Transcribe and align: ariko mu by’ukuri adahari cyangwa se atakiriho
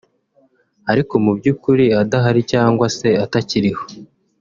ariko 0.91 1.13
mu 1.23 1.31
by’ukuri 1.37 1.85
adahari 2.01 2.41
cyangwa 2.51 2.85
se 2.97 3.09
atakiriho 3.25 3.83